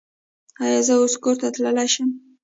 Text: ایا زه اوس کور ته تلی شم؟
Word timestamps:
ایا 0.63 0.79
زه 0.87 0.93
اوس 0.99 1.13
کور 1.23 1.35
ته 1.41 1.47
تلی 1.55 1.87
شم؟ 1.93 2.09